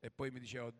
e 0.00 0.10
poi 0.10 0.30
mi 0.30 0.40
diceva 0.40 0.72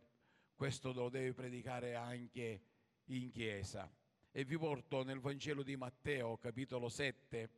questo 0.54 0.92
lo 0.92 1.08
devi 1.08 1.32
predicare 1.32 1.94
anche 1.94 2.62
in 3.06 3.30
chiesa. 3.30 3.90
E 4.30 4.44
vi 4.44 4.58
porto 4.58 5.02
nel 5.04 5.20
Vangelo 5.20 5.62
di 5.62 5.76
Matteo, 5.76 6.36
capitolo 6.36 6.88
7, 6.88 7.50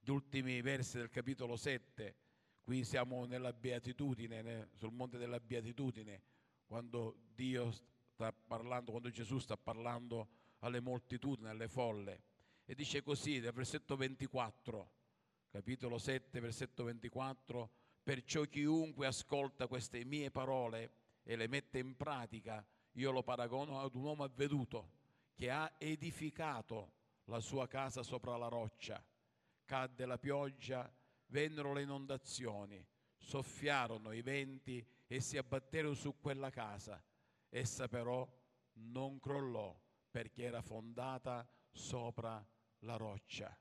gli 0.00 0.10
ultimi 0.10 0.60
versi 0.60 0.98
del 0.98 1.10
capitolo 1.10 1.56
7. 1.56 2.16
Qui 2.62 2.84
siamo 2.84 3.24
nella 3.24 3.52
beatitudine, 3.52 4.68
sul 4.74 4.92
monte 4.92 5.18
della 5.18 5.40
beatitudine, 5.40 6.22
quando 6.66 7.16
Dio 7.34 7.70
sta 7.70 8.32
parlando, 8.32 8.90
quando 8.90 9.10
Gesù 9.10 9.38
sta 9.38 9.56
parlando 9.56 10.28
alle 10.58 10.80
moltitudini, 10.80 11.48
alle 11.48 11.68
folle. 11.68 12.22
E 12.64 12.74
dice 12.74 13.02
così, 13.02 13.40
nel 13.40 13.52
versetto 13.52 13.96
24, 13.96 14.92
capitolo 15.50 15.98
7, 15.98 16.38
versetto 16.38 16.84
24, 16.84 17.70
perciò 18.10 18.42
chiunque 18.42 19.06
ascolta 19.06 19.68
queste 19.68 20.04
mie 20.04 20.32
parole 20.32 20.94
e 21.22 21.36
le 21.36 21.46
mette 21.46 21.78
in 21.78 21.96
pratica, 21.96 22.66
io 22.94 23.12
lo 23.12 23.22
paragono 23.22 23.78
ad 23.78 23.94
un 23.94 24.02
uomo 24.02 24.24
avveduto 24.24 24.90
che 25.32 25.48
ha 25.48 25.72
edificato 25.78 26.94
la 27.26 27.38
sua 27.38 27.68
casa 27.68 28.02
sopra 28.02 28.36
la 28.36 28.48
roccia. 28.48 29.00
Cadde 29.64 30.06
la 30.06 30.18
pioggia, 30.18 30.92
vennero 31.26 31.72
le 31.72 31.82
inondazioni, 31.82 32.84
soffiarono 33.16 34.10
i 34.10 34.22
venti 34.22 34.84
e 35.06 35.20
si 35.20 35.36
abbatterono 35.36 35.94
su 35.94 36.18
quella 36.18 36.50
casa. 36.50 37.00
Essa 37.48 37.86
però 37.86 38.28
non 38.72 39.20
crollò 39.20 39.72
perché 40.10 40.42
era 40.42 40.62
fondata 40.62 41.48
sopra 41.70 42.44
la 42.80 42.96
roccia. 42.96 43.56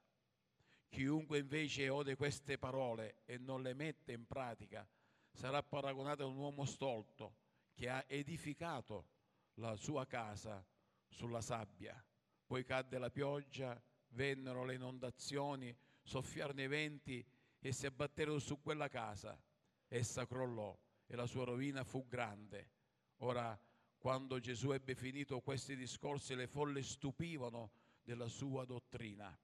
Chiunque 0.89 1.37
invece 1.37 1.87
ode 1.89 2.15
queste 2.15 2.57
parole 2.57 3.21
e 3.25 3.37
non 3.37 3.61
le 3.61 3.73
mette 3.73 4.11
in 4.11 4.25
pratica 4.25 4.87
sarà 5.31 5.63
paragonato 5.63 6.23
a 6.23 6.27
un 6.27 6.37
uomo 6.37 6.65
stolto 6.65 7.35
che 7.73 7.87
ha 7.89 8.03
edificato 8.07 9.07
la 9.55 9.75
sua 9.75 10.05
casa 10.05 10.65
sulla 11.07 11.41
sabbia. 11.41 12.03
Poi 12.45 12.63
cadde 12.63 12.97
la 12.97 13.09
pioggia, 13.09 13.81
vennero 14.09 14.65
le 14.65 14.73
inondazioni, 14.73 15.75
soffiarono 16.01 16.61
i 16.61 16.67
venti 16.67 17.25
e 17.59 17.71
si 17.71 17.85
abbatterono 17.85 18.39
su 18.39 18.59
quella 18.61 18.87
casa. 18.87 19.39
Essa 19.87 20.25
crollò 20.25 20.77
e 21.05 21.15
la 21.15 21.25
sua 21.25 21.45
rovina 21.45 21.83
fu 21.83 22.07
grande. 22.07 22.71
Ora, 23.17 23.57
quando 23.97 24.39
Gesù 24.39 24.71
ebbe 24.71 24.95
finito 24.95 25.41
questi 25.41 25.75
discorsi, 25.75 26.35
le 26.35 26.47
folle 26.47 26.81
stupivano 26.81 27.71
della 28.01 28.27
sua 28.27 28.65
dottrina, 28.65 29.37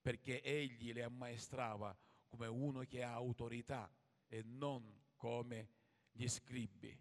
perché 0.00 0.42
egli 0.42 0.92
le 0.92 1.02
ammaestrava 1.02 1.96
come 2.28 2.46
uno 2.46 2.80
che 2.80 3.02
ha 3.02 3.12
autorità 3.12 3.92
e 4.26 4.42
non 4.44 4.82
come 5.16 5.68
gli 6.12 6.26
scribi. 6.28 6.96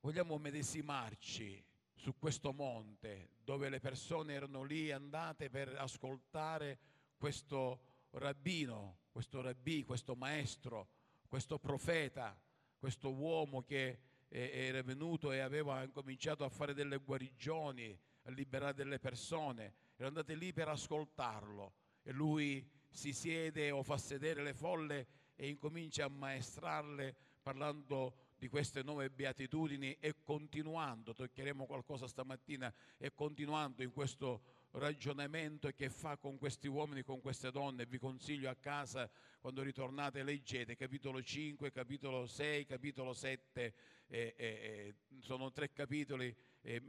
Vogliamo 0.00 0.38
medesimarci 0.38 1.62
su 1.94 2.16
questo 2.18 2.52
monte 2.52 3.36
dove 3.44 3.68
le 3.68 3.80
persone 3.80 4.32
erano 4.32 4.62
lì 4.62 4.90
andate 4.90 5.50
per 5.50 5.76
ascoltare 5.76 6.78
questo 7.16 8.06
rabbino, 8.12 9.00
questo 9.10 9.42
rabbì, 9.42 9.84
questo 9.84 10.16
maestro, 10.16 10.88
questo 11.28 11.58
profeta, 11.58 12.40
questo 12.78 13.12
uomo 13.12 13.62
che 13.62 14.00
eh, 14.28 14.50
era 14.52 14.82
venuto 14.82 15.30
e 15.32 15.40
aveva 15.40 15.86
cominciato 15.88 16.44
a 16.44 16.48
fare 16.48 16.72
delle 16.72 16.96
guarigioni, 16.96 17.96
a 18.22 18.30
liberare 18.30 18.74
delle 18.74 18.98
persone, 18.98 19.74
erano 20.00 20.18
andate 20.18 20.34
lì 20.34 20.52
per 20.52 20.68
ascoltarlo 20.68 21.74
e 22.02 22.12
lui 22.12 22.66
si 22.88 23.12
siede 23.12 23.70
o 23.70 23.82
fa 23.82 23.98
sedere 23.98 24.42
le 24.42 24.54
folle 24.54 25.06
e 25.36 25.48
incomincia 25.48 26.06
a 26.06 26.08
maestrarle 26.08 27.14
parlando 27.42 28.28
di 28.38 28.48
queste 28.48 28.82
nuove 28.82 29.10
beatitudini 29.10 29.98
e 30.00 30.22
continuando, 30.22 31.12
toccheremo 31.12 31.66
qualcosa 31.66 32.06
stamattina, 32.06 32.72
e 32.96 33.12
continuando 33.12 33.82
in 33.82 33.92
questo 33.92 34.42
ragionamento 34.72 35.68
che 35.72 35.90
fa 35.90 36.16
con 36.16 36.38
questi 36.38 36.66
uomini, 36.66 37.02
con 37.02 37.20
queste 37.20 37.50
donne. 37.50 37.84
Vi 37.84 37.98
consiglio 37.98 38.48
a 38.48 38.54
casa, 38.54 39.10
quando 39.40 39.62
ritornate, 39.62 40.22
leggete 40.22 40.74
capitolo 40.74 41.22
5, 41.22 41.70
capitolo 41.70 42.26
6, 42.26 42.64
capitolo 42.64 43.12
7, 43.12 43.74
eh, 44.06 44.34
eh, 44.36 44.94
sono 45.20 45.52
tre 45.52 45.72
capitoli 45.72 46.34
eh, 46.62 46.80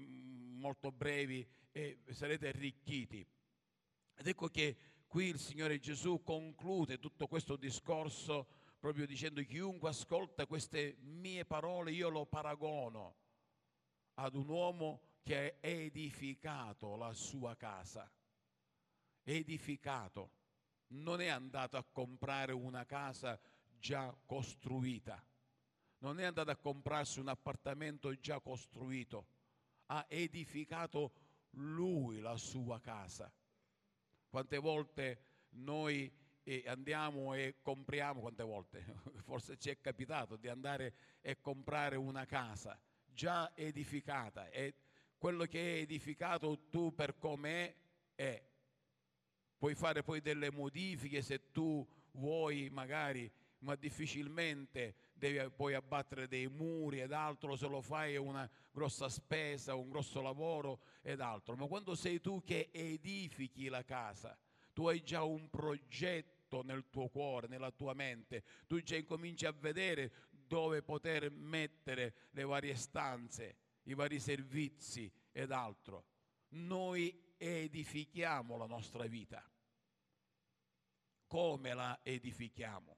molto 0.62 0.92
brevi 0.92 1.46
e 1.72 2.00
sarete 2.12 2.48
arricchiti. 2.48 3.28
Ed 4.16 4.28
ecco 4.28 4.48
che 4.48 4.78
qui 5.08 5.26
il 5.26 5.40
Signore 5.40 5.80
Gesù 5.80 6.22
conclude 6.24 7.00
tutto 7.00 7.28
questo 7.28 7.58
discorso 7.58 8.48
proprio 8.80 9.06
dicendo 9.06 9.44
chiunque 9.44 9.90
ascolta 9.90 10.46
queste 10.46 10.98
mie 11.02 11.46
parole 11.46 11.92
io 11.92 12.10
lo 12.10 12.26
paragono 12.26 13.16
ad 14.16 14.36
un 14.36 14.48
uomo 14.50 15.02
che 15.24 15.58
ha 15.62 15.68
edificato 15.68 16.96
la 16.96 17.14
sua 17.14 17.56
casa. 17.56 18.10
Edificato. 19.24 20.32
Non 20.88 21.22
è 21.22 21.28
andato 21.28 21.78
a 21.78 21.84
comprare 21.84 22.54
una 22.54 22.86
casa 22.86 23.40
già 23.80 24.16
costruita. 24.26 25.24
Non 26.00 26.20
è 26.20 26.26
andato 26.26 26.52
a 26.52 26.56
comprarsi 26.56 27.20
un 27.20 27.28
appartamento 27.28 28.14
già 28.20 28.40
costruito. 28.40 29.28
Ha 29.92 30.06
edificato 30.08 31.12
lui 31.52 32.20
la 32.20 32.38
sua 32.38 32.80
casa. 32.80 33.32
Quante 34.30 34.58
volte 34.58 35.24
noi 35.52 36.10
e 36.44 36.64
andiamo 36.66 37.34
e 37.34 37.58
compriamo, 37.62 38.22
quante 38.22 38.44
volte 38.44 38.84
forse 39.26 39.58
ci 39.58 39.70
è 39.70 39.80
capitato 39.80 40.38
di 40.38 40.48
andare 40.48 40.94
e 41.22 41.40
comprare 41.40 41.98
una 41.98 42.26
casa 42.26 42.80
già 43.06 43.56
edificata 43.56 44.50
e 44.50 44.74
quello 45.18 45.46
che 45.46 45.60
è 45.60 45.82
edificato 45.82 46.68
tu 46.70 46.96
per 46.96 47.18
com'è 47.18 47.76
è. 48.16 48.44
Puoi 49.58 49.76
fare 49.76 50.02
poi 50.04 50.22
delle 50.22 50.52
modifiche 50.52 51.22
se 51.22 51.52
tu 51.52 51.86
vuoi 52.14 52.70
magari, 52.70 53.32
ma 53.60 53.76
difficilmente 53.76 54.96
devi 55.22 55.52
poi 55.52 55.76
abbattere 55.76 56.28
dei 56.28 56.48
muri 56.48 57.00
ed 57.00 57.12
altro, 57.12 57.56
se 57.56 57.68
lo 57.68 57.80
fai 57.80 58.16
è 58.16 58.18
una 58.18 58.50
grossa 58.72 59.08
spesa, 59.08 59.76
un 59.76 59.90
grosso 59.90 60.20
lavoro 60.20 60.82
ed 61.04 61.22
altro. 61.22 61.56
Ma 61.56 61.68
quando 61.68 61.94
sei 61.94 62.20
tu 62.20 62.42
che 62.44 62.70
edifichi 62.72 63.68
la 63.68 63.84
casa, 63.84 64.36
tu 64.74 64.88
hai 64.88 65.04
già 65.04 65.22
un 65.22 65.48
progetto 65.48 66.64
nel 66.64 66.90
tuo 66.90 67.08
cuore, 67.08 67.48
nella 67.48 67.70
tua 67.70 67.94
mente, 67.94 68.44
tu 68.66 68.82
già 68.82 68.96
incominci 68.96 69.46
a 69.46 69.52
vedere 69.52 70.12
dove 70.32 70.82
poter 70.82 71.30
mettere 71.30 72.16
le 72.32 72.44
varie 72.44 72.74
stanze, 72.74 73.58
i 73.84 73.94
vari 73.94 74.20
servizi 74.20 75.12
ed 75.32 75.52
altro. 75.52 76.06
Noi 76.50 77.36
edifichiamo 77.38 78.58
la 78.58 78.66
nostra 78.66 79.06
vita. 79.06 79.48
Come 81.28 81.74
la 81.76 82.00
edifichiamo? 82.02 82.98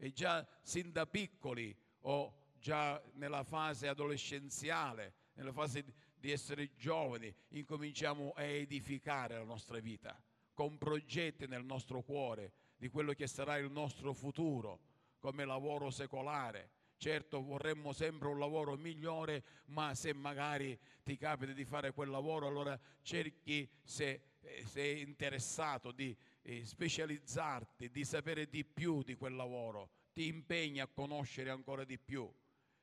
E 0.00 0.12
già 0.12 0.46
sin 0.62 0.92
da 0.92 1.06
piccoli 1.06 1.76
o 2.02 2.52
già 2.58 3.02
nella 3.14 3.42
fase 3.42 3.88
adolescenziale, 3.88 5.14
nella 5.34 5.52
fase 5.52 5.84
di 6.16 6.30
essere 6.30 6.74
giovani, 6.76 7.34
incominciamo 7.50 8.32
a 8.34 8.42
edificare 8.42 9.36
la 9.36 9.44
nostra 9.44 9.78
vita 9.80 10.20
con 10.54 10.78
progetti 10.78 11.46
nel 11.46 11.64
nostro 11.64 12.02
cuore 12.02 12.52
di 12.76 12.88
quello 12.88 13.12
che 13.12 13.26
sarà 13.26 13.56
il 13.58 13.70
nostro 13.70 14.12
futuro 14.12 14.80
come 15.18 15.44
lavoro 15.44 15.90
secolare. 15.90 16.70
Certo 16.96 17.42
vorremmo 17.42 17.92
sempre 17.92 18.26
un 18.26 18.40
lavoro 18.40 18.76
migliore, 18.76 19.44
ma 19.66 19.94
se 19.94 20.12
magari 20.12 20.76
ti 21.04 21.16
capita 21.16 21.52
di 21.52 21.64
fare 21.64 21.92
quel 21.92 22.08
lavoro, 22.08 22.48
allora 22.48 22.78
cerchi, 23.02 23.68
se 23.84 24.20
eh, 24.40 24.64
sei 24.66 25.02
interessato, 25.02 25.92
di 25.92 26.16
specializzarti, 26.64 27.90
di 27.90 28.04
sapere 28.04 28.48
di 28.48 28.64
più 28.64 29.02
di 29.02 29.14
quel 29.14 29.34
lavoro, 29.34 29.90
ti 30.12 30.26
impegni 30.26 30.80
a 30.80 30.86
conoscere 30.86 31.50
ancora 31.50 31.84
di 31.84 31.98
più. 31.98 32.30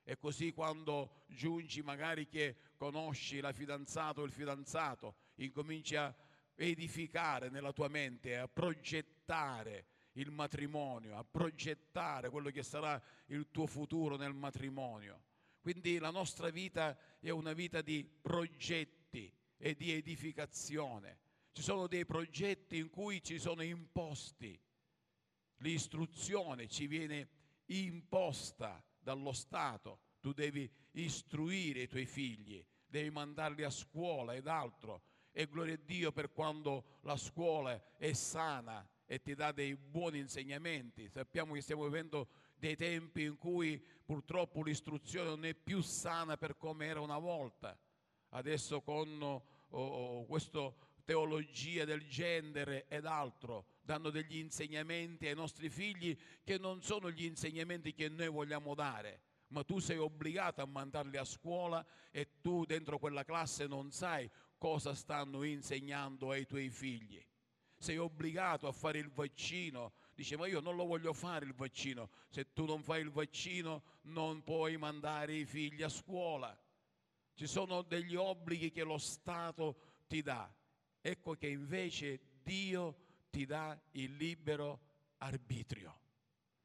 E 0.03 0.17
così 0.17 0.53
quando 0.53 1.23
giungi 1.27 1.81
magari 1.81 2.27
che 2.27 2.55
conosci 2.77 3.39
la 3.39 3.51
fidanzata 3.51 4.21
o 4.21 4.23
il 4.23 4.31
fidanzato, 4.31 5.15
incominci 5.35 5.95
a 5.95 6.15
edificare 6.55 7.49
nella 7.49 7.73
tua 7.73 7.87
mente, 7.87 8.37
a 8.37 8.47
progettare 8.47 9.87
il 10.13 10.31
matrimonio, 10.31 11.17
a 11.17 11.23
progettare 11.23 12.29
quello 12.29 12.49
che 12.51 12.63
sarà 12.63 13.01
il 13.27 13.49
tuo 13.51 13.65
futuro 13.65 14.15
nel 14.15 14.33
matrimonio. 14.33 15.23
Quindi 15.59 15.97
la 15.97 16.11
nostra 16.11 16.49
vita 16.51 16.95
è 17.19 17.31
una 17.31 17.53
vita 17.53 17.81
di 17.81 18.07
progetti 18.21 19.33
e 19.57 19.75
di 19.75 19.91
edificazione. 19.91 21.23
Ci 21.55 21.61
sono 21.61 21.87
dei 21.87 22.03
progetti 22.03 22.75
in 22.75 22.89
cui 22.89 23.23
ci 23.23 23.39
sono 23.39 23.63
imposti, 23.63 24.59
l'istruzione 25.59 26.67
ci 26.67 26.85
viene 26.85 27.29
imposta 27.67 28.83
dallo 28.99 29.31
Stato, 29.31 29.99
tu 30.19 30.33
devi 30.33 30.69
istruire 30.91 31.83
i 31.83 31.87
tuoi 31.87 32.05
figli, 32.07 32.61
devi 32.85 33.09
mandarli 33.09 33.63
a 33.63 33.69
scuola 33.69 34.33
ed 34.33 34.47
altro 34.47 35.03
e 35.31 35.47
gloria 35.47 35.75
a 35.75 35.79
Dio 35.81 36.11
per 36.11 36.33
quando 36.33 36.99
la 37.03 37.15
scuola 37.15 37.95
è 37.95 38.11
sana 38.11 38.85
e 39.05 39.21
ti 39.21 39.33
dà 39.33 39.53
dei 39.53 39.77
buoni 39.77 40.19
insegnamenti. 40.19 41.07
Sappiamo 41.07 41.53
che 41.53 41.61
stiamo 41.61 41.85
vivendo 41.85 42.27
dei 42.57 42.75
tempi 42.75 43.23
in 43.23 43.37
cui 43.37 43.81
purtroppo 44.03 44.61
l'istruzione 44.61 45.29
non 45.29 45.45
è 45.45 45.53
più 45.53 45.79
sana 45.79 46.35
per 46.35 46.57
come 46.57 46.85
era 46.85 46.99
una 46.99 47.17
volta. 47.17 47.79
Adesso 48.31 48.81
con 48.81 49.21
oh, 49.21 49.43
oh, 49.69 50.25
questa 50.25 50.73
teologia 51.05 51.85
del 51.85 52.05
genere 52.07 52.87
ed 52.87 53.05
altro 53.05 53.67
danno 53.81 54.09
degli 54.09 54.37
insegnamenti 54.37 55.27
ai 55.27 55.35
nostri 55.35 55.69
figli 55.69 56.17
che 56.43 56.57
non 56.57 56.81
sono 56.81 57.09
gli 57.11 57.23
insegnamenti 57.23 57.93
che 57.93 58.09
noi 58.09 58.27
vogliamo 58.27 58.73
dare 58.73 59.21
ma 59.49 59.63
tu 59.63 59.79
sei 59.79 59.97
obbligato 59.97 60.61
a 60.61 60.65
mandarli 60.65 61.17
a 61.17 61.23
scuola 61.23 61.85
e 62.11 62.41
tu 62.41 62.65
dentro 62.65 62.97
quella 62.97 63.23
classe 63.23 63.67
non 63.67 63.91
sai 63.91 64.29
cosa 64.57 64.93
stanno 64.93 65.43
insegnando 65.43 66.31
ai 66.31 66.45
tuoi 66.45 66.69
figli. 66.69 67.23
Sei 67.77 67.97
obbligato 67.97 68.67
a 68.67 68.71
fare 68.71 68.99
il 68.99 69.09
vaccino. 69.09 69.93
Dice, 70.15 70.37
ma 70.37 70.47
io 70.47 70.59
non 70.59 70.75
lo 70.75 70.85
voglio 70.85 71.13
fare 71.13 71.45
il 71.45 71.53
vaccino. 71.53 72.09
Se 72.29 72.51
tu 72.53 72.65
non 72.65 72.81
fai 72.81 73.01
il 73.01 73.11
vaccino 73.11 73.83
non 74.03 74.43
puoi 74.43 74.77
mandare 74.77 75.35
i 75.35 75.45
figli 75.45 75.83
a 75.83 75.89
scuola. 75.89 76.57
Ci 77.33 77.47
sono 77.47 77.81
degli 77.81 78.15
obblighi 78.15 78.71
che 78.71 78.83
lo 78.83 78.97
Stato 78.97 80.03
ti 80.07 80.21
dà. 80.21 80.51
Ecco 81.07 81.35
che 81.35 81.45
invece 81.45 82.19
Dio 82.41 82.95
ti 83.29 83.45
dà 83.45 83.79
il 83.91 84.15
libero 84.15 84.79
arbitrio. 85.17 85.99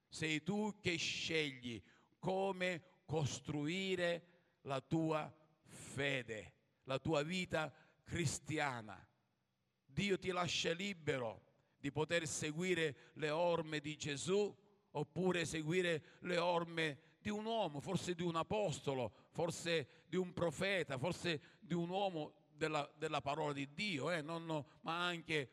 Sei 0.09 0.43
tu 0.43 0.79
che 0.81 0.97
scegli 0.97 1.79
come 2.19 3.03
costruire 3.05 4.29
la 4.63 4.81
tua 4.81 5.31
fede, 5.65 6.55
la 6.85 6.99
tua 6.99 7.23
vita 7.23 7.71
cristiana. 8.03 9.07
Dio 9.85 10.19
ti 10.19 10.31
lascia 10.31 10.73
libero 10.73 11.43
di 11.79 11.93
poter 11.93 12.27
seguire 12.27 13.11
le 13.17 13.29
orme 13.29 13.79
di 13.81 13.95
Gesù 13.99 14.57
oppure 14.93 15.45
seguire 15.45 16.17
le 16.21 16.39
orme 16.39 16.99
di 17.21 17.29
un 17.29 17.45
uomo, 17.45 17.79
forse 17.79 18.15
di 18.15 18.23
un 18.23 18.37
apostolo, 18.37 19.13
forse 19.33 20.05
di 20.07 20.17
un 20.17 20.33
profeta, 20.33 20.97
forse 20.97 21.59
di 21.61 21.75
un 21.75 21.91
uomo 21.91 22.40
della, 22.61 22.87
della 22.95 23.23
parola 23.23 23.55
di 23.55 23.73
Dio, 23.73 24.11
eh? 24.11 24.21
non, 24.21 24.63
ma 24.83 25.07
anche 25.07 25.51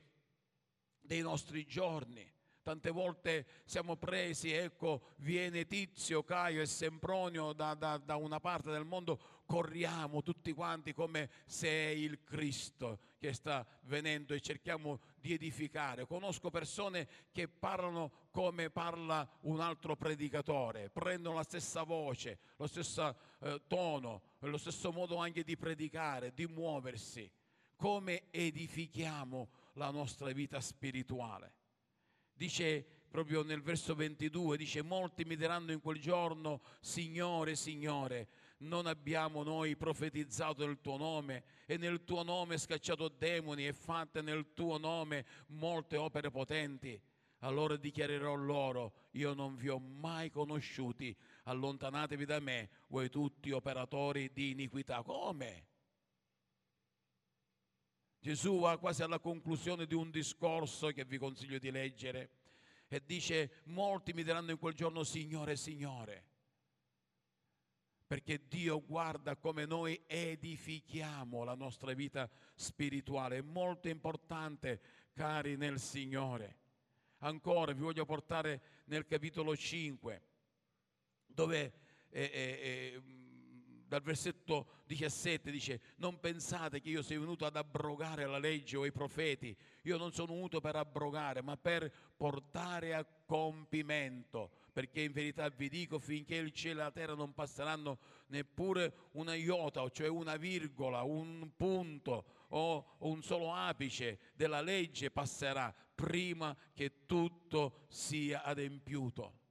dei 0.99 1.21
nostri 1.21 1.65
giorni. 1.65 2.29
Tante 2.67 2.91
volte 2.91 3.45
siamo 3.63 3.95
presi, 3.95 4.51
ecco, 4.51 5.13
viene 5.19 5.67
Tizio, 5.67 6.21
Caio 6.23 6.61
e 6.61 6.65
Sempronio 6.65 7.53
da, 7.53 7.73
da, 7.75 7.97
da, 7.97 8.17
una 8.17 8.41
parte 8.41 8.71
del 8.71 8.83
mondo, 8.83 9.43
corriamo 9.45 10.21
tutti 10.21 10.51
quanti 10.51 10.91
come 10.91 11.29
se 11.45 11.69
è 11.69 11.87
il 11.91 12.25
Cristo 12.25 12.99
che 13.19 13.31
sta 13.31 13.65
venendo 13.83 14.33
e 14.33 14.41
cerchiamo 14.41 14.99
di 15.15 15.31
edificare. 15.31 16.05
Conosco 16.05 16.49
persone 16.49 17.07
che 17.31 17.47
parlano 17.47 18.27
come 18.31 18.69
parla 18.69 19.25
un 19.43 19.61
altro 19.61 19.95
predicatore, 19.95 20.89
prendono 20.89 21.35
la 21.37 21.43
stessa 21.43 21.83
voce, 21.83 22.39
lo 22.57 22.67
stesso 22.67 23.17
eh, 23.43 23.61
tono, 23.67 24.23
lo 24.39 24.57
stesso 24.57 24.91
modo 24.91 25.15
anche 25.15 25.45
di 25.45 25.55
predicare, 25.55 26.33
di 26.33 26.45
muoversi. 26.47 27.31
Come 27.77 28.23
edifichiamo 28.29 29.47
la 29.75 29.89
nostra 29.89 30.33
vita 30.33 30.59
spirituale? 30.59 31.53
Dice 32.37 32.85
proprio 33.09 33.41
nel 33.43 33.61
verso 33.61 33.95
22, 33.95 34.57
dice 34.57 34.81
molti 34.83 35.25
mi 35.25 35.35
diranno 35.35 35.71
in 35.71 35.81
quel 35.81 35.99
giorno, 35.99 36.61
Signore, 36.79 37.55
Signore, 37.55 38.27
non 38.59 38.85
abbiamo 38.85 39.43
noi 39.43 39.75
profetizzato 39.75 40.65
nel 40.65 40.79
tuo 40.81 40.97
nome 40.97 41.43
e 41.65 41.77
nel 41.77 42.03
tuo 42.03 42.23
nome 42.23 42.57
scacciato 42.57 43.07
demoni 43.07 43.65
e 43.65 43.73
fatte 43.73 44.21
nel 44.21 44.53
tuo 44.53 44.77
nome 44.77 45.25
molte 45.47 45.97
opere 45.97 46.29
potenti. 46.29 46.99
Allora 47.41 47.75
dichiarerò 47.75 48.33
loro, 48.33 48.93
io 49.11 49.33
non 49.33 49.55
vi 49.55 49.69
ho 49.69 49.79
mai 49.79 50.29
conosciuti, 50.29 51.15
allontanatevi 51.43 52.25
da 52.25 52.39
me, 52.39 52.69
voi 52.87 53.09
tutti 53.09 53.51
operatori 53.51 54.31
di 54.33 54.51
iniquità. 54.51 55.03
Come? 55.03 55.65
Gesù 58.27 58.59
va 58.59 58.77
quasi 58.77 59.03
alla 59.03 59.19
conclusione 59.19 59.85
di 59.85 59.93
un 59.93 60.11
discorso 60.11 60.89
che 60.89 61.05
vi 61.05 61.17
consiglio 61.17 61.59
di 61.59 61.71
leggere 61.71 62.29
e 62.89 63.01
dice, 63.05 63.61
molti 63.67 64.11
mi 64.11 64.21
diranno 64.21 64.51
in 64.51 64.57
quel 64.57 64.73
giorno, 64.73 65.05
Signore, 65.05 65.55
Signore, 65.55 66.25
perché 68.05 68.45
Dio 68.45 68.83
guarda 68.83 69.37
come 69.37 69.63
noi 69.63 69.97
edifichiamo 70.05 71.45
la 71.45 71.55
nostra 71.55 71.93
vita 71.93 72.29
spirituale, 72.53 73.37
è 73.37 73.41
molto 73.41 73.87
importante, 73.87 74.81
cari 75.13 75.55
nel 75.55 75.79
Signore. 75.79 76.57
Ancora 77.19 77.71
vi 77.71 77.81
voglio 77.81 78.03
portare 78.03 78.61
nel 78.87 79.05
capitolo 79.05 79.55
5, 79.55 80.21
dove... 81.27 81.85
Eh, 82.09 82.21
eh, 82.23 82.31
eh, 82.33 83.01
dal 83.87 84.01
versetto 84.01 84.83
17 84.85 85.49
dice 85.49 85.81
non 85.97 86.19
pensate 86.19 86.81
che 86.81 86.89
io 86.89 87.01
sia 87.01 87.19
venuto 87.19 87.45
ad 87.45 87.55
abrogare 87.55 88.25
la 88.25 88.37
legge 88.37 88.77
o 88.77 88.85
i 88.85 88.91
profeti, 88.91 89.55
io 89.83 89.97
non 89.97 90.13
sono 90.13 90.33
venuto 90.33 90.59
per 90.59 90.75
abrogare 90.75 91.41
ma 91.41 91.57
per 91.57 91.91
portare 92.15 92.93
a 92.93 93.05
compimento, 93.25 94.51
perché 94.71 95.01
in 95.01 95.11
verità 95.11 95.49
vi 95.49 95.69
dico 95.69 95.99
finché 95.99 96.35
il 96.35 96.51
cielo 96.51 96.81
e 96.81 96.83
la 96.83 96.91
terra 96.91 97.13
non 97.13 97.33
passeranno 97.33 97.99
neppure 98.27 99.09
una 99.13 99.35
iota, 99.35 99.87
cioè 99.89 100.07
una 100.07 100.35
virgola, 100.37 101.03
un 101.03 101.51
punto 101.55 102.25
o 102.49 102.95
un 102.99 103.21
solo 103.23 103.53
apice 103.53 104.19
della 104.33 104.61
legge 104.61 105.11
passerà 105.11 105.73
prima 105.95 106.55
che 106.73 107.05
tutto 107.05 107.85
sia 107.87 108.43
adempiuto 108.43 109.45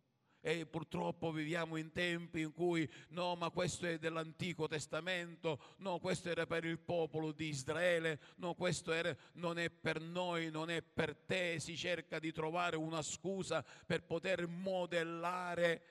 e 0.46 0.64
purtroppo 0.64 1.32
viviamo 1.32 1.75
in 1.75 1.90
tempi 1.90 2.43
in 2.43 2.52
cui 2.52 2.88
no, 3.08 3.34
ma 3.34 3.50
questo 3.50 3.84
è 3.87 3.98
dell'Antico 3.98 4.69
Testamento, 4.69 5.75
no, 5.78 5.98
questo 5.98 6.28
era 6.28 6.46
per 6.46 6.64
il 6.64 6.78
popolo 6.78 7.32
di 7.32 7.48
Israele, 7.48 8.20
no, 8.37 8.54
questo 8.54 8.93
era, 8.93 9.12
non 9.32 9.58
è 9.58 9.70
per 9.70 10.00
noi, 10.00 10.52
non 10.52 10.70
è 10.70 10.82
per 10.82 11.16
te, 11.16 11.58
si 11.58 11.76
cerca 11.76 12.20
di 12.20 12.31
trovare 12.31 12.76
una 12.76 13.02
scusa 13.02 13.64
per 13.84 14.04
poter 14.04 14.46
modellare 14.46 15.82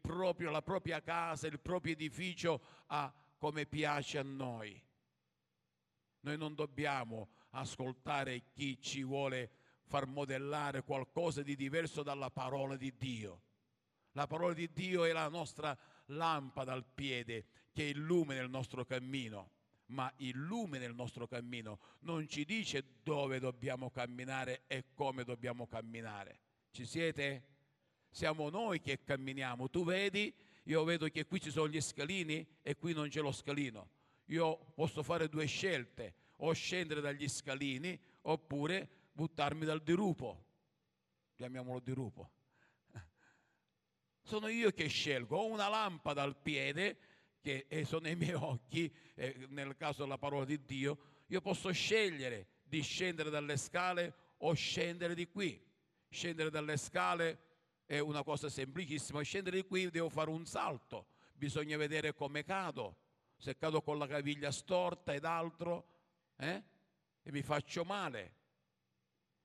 proprio, 0.00 0.52
la 0.52 0.62
propria 0.62 1.02
casa, 1.02 1.48
il 1.48 1.58
proprio 1.58 1.94
edificio 1.94 2.62
a 2.86 3.12
come 3.36 3.66
piace 3.66 4.18
a 4.18 4.22
noi. 4.22 4.80
Noi 6.20 6.38
non 6.38 6.54
dobbiamo 6.54 7.30
ascoltare 7.50 8.44
chi 8.52 8.80
ci 8.80 9.02
vuole 9.02 9.50
far 9.86 10.06
modellare 10.06 10.84
qualcosa 10.84 11.42
di 11.42 11.56
diverso 11.56 12.04
dalla 12.04 12.30
parola 12.30 12.76
di 12.76 12.94
Dio. 12.96 13.43
La 14.16 14.28
parola 14.28 14.54
di 14.54 14.70
Dio 14.72 15.04
è 15.04 15.12
la 15.12 15.28
nostra 15.28 15.76
lampada 16.06 16.72
al 16.72 16.84
piede 16.84 17.46
che 17.72 17.82
illumina 17.82 18.40
il 18.40 18.48
nostro 18.48 18.84
cammino, 18.84 19.50
ma 19.86 20.12
illumina 20.18 20.84
il 20.84 20.94
nostro 20.94 21.26
cammino, 21.26 21.80
non 22.00 22.28
ci 22.28 22.44
dice 22.44 22.84
dove 23.02 23.40
dobbiamo 23.40 23.90
camminare 23.90 24.62
e 24.68 24.84
come 24.94 25.24
dobbiamo 25.24 25.66
camminare. 25.66 26.38
Ci 26.70 26.86
siete? 26.86 27.42
Siamo 28.08 28.50
noi 28.50 28.80
che 28.80 29.02
camminiamo. 29.02 29.68
Tu 29.68 29.84
vedi, 29.84 30.32
io 30.64 30.84
vedo 30.84 31.08
che 31.08 31.26
qui 31.26 31.40
ci 31.40 31.50
sono 31.50 31.68
gli 31.68 31.80
scalini 31.80 32.46
e 32.62 32.76
qui 32.76 32.92
non 32.92 33.08
c'è 33.08 33.20
lo 33.20 33.32
scalino. 33.32 33.88
Io 34.26 34.56
posso 34.76 35.02
fare 35.02 35.28
due 35.28 35.46
scelte, 35.46 36.14
o 36.36 36.52
scendere 36.52 37.00
dagli 37.00 37.28
scalini 37.28 38.00
oppure 38.22 38.88
buttarmi 39.10 39.64
dal 39.64 39.82
dirupo. 39.82 40.44
Chiamiamolo 41.34 41.80
dirupo 41.80 42.30
sono 44.24 44.48
io 44.48 44.70
che 44.72 44.88
scelgo. 44.88 45.36
Ho 45.36 45.46
una 45.46 45.68
lampada 45.68 46.22
al 46.22 46.36
piede, 46.36 46.98
che 47.40 47.66
sono 47.86 48.08
i 48.08 48.16
miei 48.16 48.32
occhi, 48.32 48.92
nel 49.48 49.76
caso 49.76 50.02
della 50.02 50.18
parola 50.18 50.44
di 50.44 50.64
Dio, 50.64 50.98
io 51.26 51.40
posso 51.40 51.70
scegliere 51.70 52.48
di 52.62 52.80
scendere 52.80 53.28
dalle 53.28 53.56
scale 53.58 54.14
o 54.38 54.54
scendere 54.54 55.14
di 55.14 55.28
qui. 55.28 55.62
Scendere 56.08 56.48
dalle 56.48 56.76
scale 56.78 57.38
è 57.84 57.98
una 57.98 58.22
cosa 58.22 58.48
semplicissima, 58.48 59.20
scendere 59.22 59.56
di 59.56 59.66
qui 59.66 59.90
devo 59.90 60.08
fare 60.08 60.30
un 60.30 60.46
salto, 60.46 61.06
bisogna 61.34 61.76
vedere 61.76 62.14
come 62.14 62.44
cado, 62.44 62.96
se 63.36 63.56
cado 63.56 63.82
con 63.82 63.98
la 63.98 64.06
caviglia 64.06 64.50
storta 64.50 65.12
ed 65.12 65.24
altro, 65.24 65.86
eh? 66.36 66.62
e 67.22 67.32
mi 67.32 67.42
faccio 67.42 67.84
male. 67.84 68.42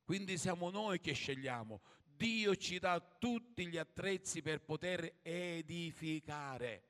Quindi 0.06 0.38
siamo 0.38 0.70
noi 0.70 1.00
che 1.00 1.14
scegliamo. 1.14 1.82
Dio 2.20 2.54
ci 2.58 2.80
dà 2.80 3.00
tutti 3.00 3.66
gli 3.68 3.78
attrezzi 3.78 4.42
per 4.42 4.60
poter 4.60 5.20
edificare. 5.22 6.84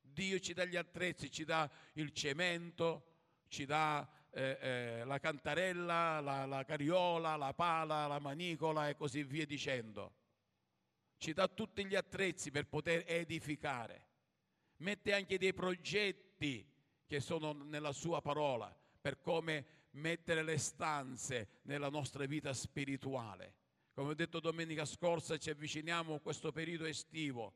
Dio 0.00 0.38
ci 0.38 0.54
dà 0.54 0.64
gli 0.64 0.76
attrezzi, 0.76 1.30
ci 1.30 1.44
dà 1.44 1.70
il 1.94 2.10
cemento, 2.12 3.16
ci 3.48 3.66
dà 3.66 4.08
eh, 4.30 4.56
eh, 4.58 5.04
la 5.04 5.18
cantarella, 5.18 6.20
la, 6.20 6.46
la 6.46 6.64
cariola, 6.64 7.36
la 7.36 7.52
pala, 7.52 8.06
la 8.06 8.18
manicola 8.18 8.88
e 8.88 8.96
così 8.96 9.24
via 9.24 9.44
dicendo. 9.44 10.14
Ci 11.18 11.34
dà 11.34 11.48
tutti 11.48 11.84
gli 11.84 11.94
attrezzi 11.94 12.50
per 12.50 12.66
poter 12.66 13.04
edificare. 13.06 14.06
Mette 14.76 15.12
anche 15.12 15.36
dei 15.36 15.52
progetti 15.52 16.66
che 17.06 17.20
sono 17.20 17.52
nella 17.52 17.92
sua 17.92 18.22
parola 18.22 18.74
per 18.98 19.20
come 19.20 19.81
mettere 19.92 20.42
le 20.42 20.58
stanze 20.58 21.60
nella 21.62 21.88
nostra 21.88 22.24
vita 22.26 22.52
spirituale. 22.52 23.54
Come 23.92 24.10
ho 24.10 24.14
detto 24.14 24.40
domenica 24.40 24.84
scorsa, 24.84 25.36
ci 25.38 25.50
avviciniamo 25.50 26.14
a 26.14 26.20
questo 26.20 26.50
periodo 26.52 26.84
estivo. 26.84 27.54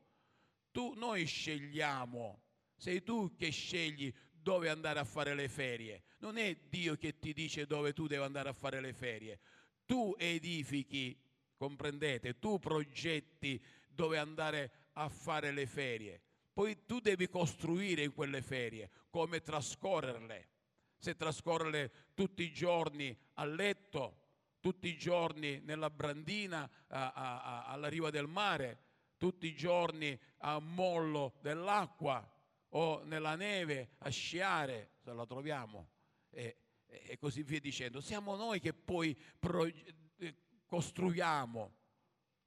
Tu, 0.71 0.93
noi 0.95 1.25
scegliamo, 1.25 2.41
sei 2.75 3.01
tu 3.01 3.35
che 3.35 3.49
scegli 3.49 4.13
dove 4.31 4.69
andare 4.69 4.99
a 4.99 5.03
fare 5.03 5.33
le 5.33 5.49
ferie. 5.49 6.03
Non 6.19 6.37
è 6.37 6.55
Dio 6.69 6.95
che 6.95 7.17
ti 7.17 7.33
dice 7.33 7.65
dove 7.65 7.93
tu 7.93 8.07
devi 8.07 8.23
andare 8.23 8.49
a 8.49 8.53
fare 8.53 8.79
le 8.79 8.93
ferie. 8.93 9.39
Tu 9.85 10.15
edifichi, 10.17 11.19
comprendete, 11.55 12.37
tu 12.37 12.59
progetti 12.59 13.61
dove 13.89 14.17
andare 14.17 14.71
a 14.93 15.09
fare 15.09 15.51
le 15.51 15.65
ferie. 15.65 16.21
Poi 16.53 16.85
tu 16.85 16.99
devi 16.99 17.27
costruire 17.29 18.03
in 18.03 18.13
quelle 18.13 18.41
ferie 18.41 18.89
come 19.09 19.41
trascorrerle. 19.41 20.49
Se 20.97 21.15
trascorrerle 21.15 22.11
tutti 22.13 22.43
i 22.43 22.51
giorni 22.51 23.15
a 23.33 23.45
letto, 23.45 24.25
tutti 24.59 24.87
i 24.87 24.97
giorni 24.97 25.59
nella 25.59 25.89
brandina 25.89 26.69
a, 26.87 27.11
a, 27.13 27.41
a, 27.41 27.65
alla 27.65 27.87
riva 27.87 28.09
del 28.09 28.27
mare, 28.27 28.85
tutti 29.17 29.47
i 29.47 29.55
giorni 29.55 30.17
a 30.39 30.59
mollo 30.59 31.35
dell'acqua 31.41 32.29
o 32.69 33.03
nella 33.03 33.35
neve 33.35 33.91
a 33.99 34.09
sciare, 34.09 34.91
se 34.99 35.13
la 35.13 35.25
troviamo, 35.25 35.89
e, 36.29 36.57
e 36.85 37.17
così 37.17 37.43
via 37.43 37.59
dicendo. 37.59 38.01
Siamo 38.01 38.35
noi 38.35 38.59
che 38.59 38.73
poi 38.73 39.17
pro, 39.39 39.65
eh, 39.65 40.35
costruiamo 40.65 41.75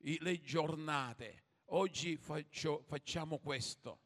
i, 0.02 0.18
le 0.20 0.40
giornate. 0.40 1.44
Oggi 1.72 2.16
faccio, 2.16 2.82
facciamo 2.86 3.38
questo 3.38 4.00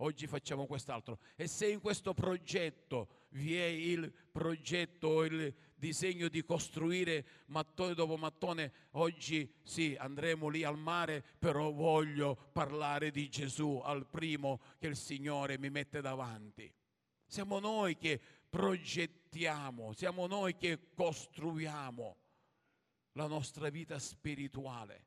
oggi 0.00 0.26
facciamo 0.26 0.66
quest'altro. 0.66 1.18
E 1.36 1.46
se 1.46 1.68
in 1.68 1.80
questo 1.80 2.12
progetto 2.14 3.19
vi 3.30 3.56
è 3.56 3.64
il 3.64 4.12
progetto, 4.30 5.24
il 5.24 5.54
disegno 5.74 6.28
di 6.28 6.44
costruire 6.44 7.24
mattone 7.46 7.94
dopo 7.94 8.16
mattone, 8.16 8.72
oggi 8.92 9.52
sì, 9.62 9.96
andremo 9.98 10.48
lì 10.48 10.64
al 10.64 10.78
mare, 10.78 11.24
però 11.38 11.70
voglio 11.70 12.34
parlare 12.52 13.10
di 13.10 13.28
Gesù 13.28 13.80
al 13.82 14.06
primo 14.06 14.60
che 14.78 14.88
il 14.88 14.96
Signore 14.96 15.58
mi 15.58 15.70
mette 15.70 16.00
davanti. 16.00 16.72
Siamo 17.26 17.60
noi 17.60 17.96
che 17.96 18.20
progettiamo, 18.48 19.92
siamo 19.92 20.26
noi 20.26 20.56
che 20.56 20.90
costruiamo 20.94 22.16
la 23.12 23.26
nostra 23.26 23.68
vita 23.68 23.98
spirituale. 23.98 25.06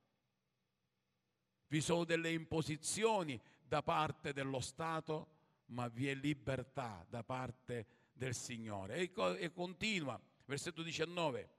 Vi 1.67 1.81
sono 1.81 2.05
delle 2.05 2.31
imposizioni 2.31 3.39
da 3.63 3.81
parte 3.83 4.31
dello 4.31 4.59
Stato, 4.59 5.31
ma 5.67 5.87
vi 5.87 6.07
è 6.07 6.13
libertà 6.13 7.05
da 7.09 7.23
parte 7.23 8.02
del 8.13 8.35
Signore. 8.35 8.95
E, 8.95 9.11
e 9.39 9.51
continua, 9.51 10.19
versetto 10.45 10.81
19. 10.81 11.49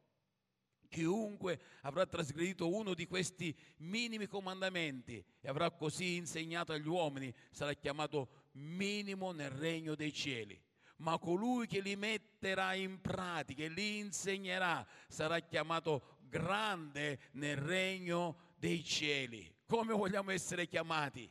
Chiunque 0.88 1.60
avrà 1.82 2.06
trasgredito 2.06 2.72
uno 2.72 2.94
di 2.94 3.06
questi 3.06 3.56
minimi 3.78 4.26
comandamenti 4.26 5.24
e 5.40 5.48
avrà 5.48 5.70
così 5.72 6.14
insegnato 6.14 6.72
agli 6.72 6.86
uomini 6.86 7.34
sarà 7.50 7.72
chiamato 7.72 8.50
minimo 8.52 9.32
nel 9.32 9.50
regno 9.50 9.94
dei 9.94 10.12
cieli. 10.12 10.60
Ma 10.98 11.18
colui 11.18 11.66
che 11.66 11.80
li 11.80 11.96
metterà 11.96 12.74
in 12.74 13.00
pratica 13.00 13.64
e 13.64 13.68
li 13.68 13.98
insegnerà 13.98 14.86
sarà 15.08 15.40
chiamato 15.40 16.18
grande 16.20 17.18
nel 17.32 17.56
regno 17.56 18.52
dei 18.56 18.84
cieli. 18.84 19.52
Come 19.66 19.92
vogliamo 19.92 20.30
essere 20.30 20.68
chiamati? 20.68 21.28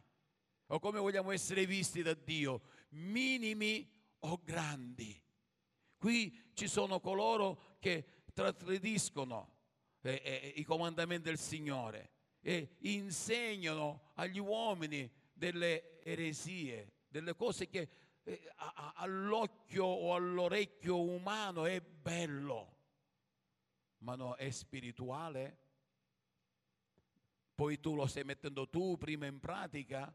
o 0.74 0.80
come 0.80 1.00
vogliamo 1.00 1.32
essere 1.32 1.66
visti 1.66 2.02
da 2.02 2.14
Dio, 2.14 2.62
minimi 2.90 3.88
o 4.26 4.42
grandi. 4.44 5.22
Qui 5.98 6.52
ci 6.54 6.68
sono 6.68 7.00
coloro 7.00 7.78
che 7.80 8.26
trasgrediscono 8.34 9.56
eh, 10.02 10.22
eh, 10.24 10.54
i 10.58 10.64
comandamenti 10.64 11.24
del 11.24 11.40
Signore 11.40 12.12
e 12.42 12.76
insegnano 12.82 14.12
agli 14.16 14.40
uomini 14.40 15.10
delle 15.32 16.02
eresie, 16.04 17.04
delle 17.08 17.36
cose 17.36 17.68
che 17.70 17.90
eh, 18.24 18.52
a, 18.56 18.94
all'occhio 18.98 19.86
o 19.86 20.14
all'orecchio 20.14 21.02
umano 21.02 21.66
è 21.66 21.80
bello, 21.80 22.78
ma 24.00 24.16
no, 24.16 24.36
è 24.36 24.50
spirituale. 24.50 25.60
Poi 27.56 27.80
tu 27.80 27.96
lo 27.96 28.08
stai 28.08 28.24
mettendo 28.24 28.68
tu 28.68 28.98
prima 28.98 29.26
in 29.26 29.40
pratica 29.40 30.14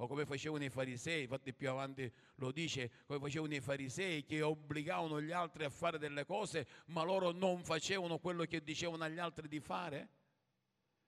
o 0.00 0.06
come 0.06 0.26
facevano 0.26 0.64
i 0.64 0.70
farisei, 0.70 1.22
infatti 1.22 1.52
più 1.52 1.70
avanti 1.70 2.10
lo 2.36 2.52
dice, 2.52 2.90
come 3.06 3.18
facevano 3.18 3.54
i 3.54 3.60
farisei 3.60 4.24
che 4.24 4.42
obbligavano 4.42 5.20
gli 5.20 5.32
altri 5.32 5.64
a 5.64 5.70
fare 5.70 5.98
delle 5.98 6.24
cose, 6.24 6.66
ma 6.86 7.02
loro 7.02 7.32
non 7.32 7.62
facevano 7.64 8.18
quello 8.18 8.44
che 8.44 8.62
dicevano 8.62 9.02
agli 9.02 9.18
altri 9.18 9.48
di 9.48 9.58
fare? 9.58 10.08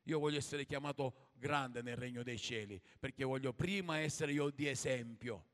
Io 0.05 0.19
voglio 0.19 0.39
essere 0.39 0.67
chiamato 0.67 1.31
grande 1.35 1.83
nel 1.83 1.97
regno 1.97 2.25
dei 2.25 2.39
cieli, 2.39 2.81
perché 2.99 3.23
voglio 3.23 3.53
prima 3.53 3.99
essere 3.99 4.33
io 4.33 4.51
di 4.51 4.67
esempio 4.67 5.47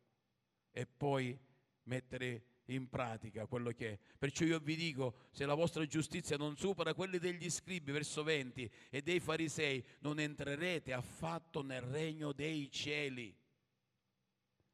e 0.71 0.87
poi 0.87 1.39
mettere 1.85 2.45
in 2.67 2.89
pratica 2.89 3.47
quello 3.47 3.71
che 3.71 3.93
è. 3.93 3.99
Perciò 4.19 4.45
io 4.45 4.59
vi 4.59 4.77
dico, 4.77 5.17
se 5.31 5.45
la 5.47 5.55
vostra 5.55 5.85
giustizia 5.87 6.37
non 6.37 6.57
supera 6.57 6.95
quelli 6.95 7.19
degli 7.19 7.49
scribi, 7.51 7.93
verso 7.93 8.23
20, 8.23 8.71
e 8.91 9.03
dei 9.03 9.21
farisei, 9.21 9.85
non 10.01 10.19
entrerete 10.19 10.93
affatto 10.93 11.63
nel 11.63 11.83
regno 11.83 12.33
dei 12.33 12.71
cieli. 12.71 13.35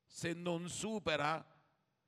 Se 0.06 0.32
non 0.32 0.68
supera 0.68 1.44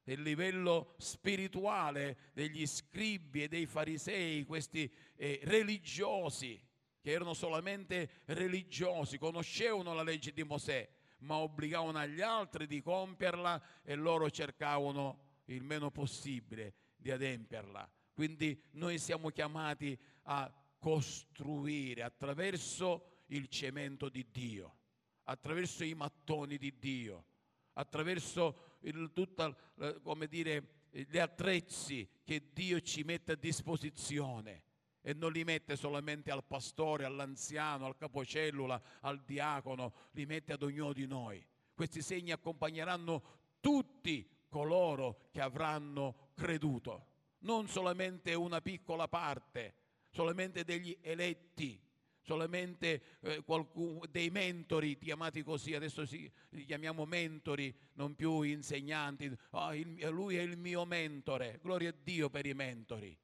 il 0.04 0.20
livello 0.20 0.94
spirituale 0.98 2.30
degli 2.34 2.66
scribi 2.66 3.42
e 3.42 3.48
dei 3.48 3.66
farisei, 3.66 4.44
questi 4.44 4.90
eh, 5.16 5.40
religiosi, 5.44 6.60
che 7.00 7.10
erano 7.10 7.34
solamente 7.34 8.22
religiosi, 8.26 9.18
conoscevano 9.18 9.92
la 9.92 10.02
legge 10.02 10.32
di 10.32 10.42
Mosè, 10.42 10.88
ma 11.18 11.36
obbligavano 11.36 11.98
agli 11.98 12.20
altri 12.20 12.66
di 12.66 12.82
compierla 12.82 13.62
e 13.82 13.94
loro 13.94 14.30
cercavano 14.30 15.24
il 15.46 15.62
meno 15.62 15.90
possibile 15.90 16.74
di 16.96 17.10
adempierla. 17.10 17.90
Quindi 18.12 18.60
noi 18.72 18.98
siamo 18.98 19.30
chiamati 19.30 19.98
a 20.24 20.52
costruire 20.78 22.02
attraverso 22.02 23.22
il 23.26 23.48
cemento 23.48 24.08
di 24.08 24.26
Dio, 24.30 24.76
attraverso 25.24 25.84
i 25.84 25.94
mattoni 25.94 26.56
di 26.56 26.78
Dio, 26.78 27.24
attraverso 27.72 28.76
il, 28.80 29.10
tutta, 29.12 29.54
eh, 29.78 30.00
come 30.02 30.26
dire, 30.26 30.82
gli 30.90 31.18
attrezzi 31.18 32.08
che 32.22 32.50
Dio 32.52 32.80
ci 32.80 33.02
mette 33.02 33.32
a 33.32 33.36
disposizione 33.36 34.62
e 35.00 35.12
non 35.12 35.32
li 35.32 35.44
mette 35.44 35.76
solamente 35.76 36.30
al 36.30 36.44
pastore, 36.44 37.04
all'anziano, 37.04 37.86
al 37.86 37.96
capocellula, 37.96 38.80
al 39.00 39.22
diacono, 39.24 39.92
li 40.12 40.24
mette 40.24 40.52
ad 40.52 40.62
ognuno 40.62 40.92
di 40.92 41.06
noi. 41.06 41.44
Questi 41.74 42.00
segni 42.00 42.30
accompagneranno 42.30 43.22
tutti 43.60 44.26
coloro 44.54 45.18
che 45.32 45.40
avranno 45.40 46.30
creduto, 46.36 47.06
non 47.40 47.66
solamente 47.66 48.34
una 48.34 48.60
piccola 48.60 49.08
parte, 49.08 49.74
solamente 50.10 50.62
degli 50.62 50.96
eletti, 51.00 51.82
solamente 52.20 53.18
eh, 53.22 53.42
qualcuno, 53.42 54.06
dei 54.08 54.30
mentori 54.30 54.96
chiamati 54.96 55.42
così, 55.42 55.74
adesso 55.74 56.06
sì, 56.06 56.30
li 56.50 56.64
chiamiamo 56.66 57.04
mentori, 57.04 57.76
non 57.94 58.14
più 58.14 58.42
insegnanti, 58.42 59.36
oh, 59.50 59.74
il, 59.74 60.06
lui 60.10 60.36
è 60.36 60.42
il 60.42 60.56
mio 60.56 60.84
mentore, 60.84 61.58
gloria 61.60 61.90
a 61.90 61.94
Dio 62.00 62.30
per 62.30 62.46
i 62.46 62.54
mentori, 62.54 63.18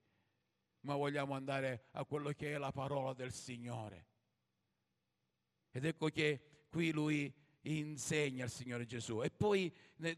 ma 0.80 0.96
vogliamo 0.96 1.34
andare 1.34 1.84
a 1.92 2.04
quello 2.06 2.32
che 2.32 2.54
è 2.54 2.58
la 2.58 2.72
parola 2.72 3.12
del 3.12 3.32
Signore. 3.32 4.06
Ed 5.70 5.84
ecco 5.84 6.08
che 6.08 6.64
qui 6.68 6.90
lui 6.90 7.32
insegna 7.62 8.44
il 8.44 8.50
Signore 8.50 8.86
Gesù. 8.86 9.22
E 9.22 9.30
poi, 9.30 9.72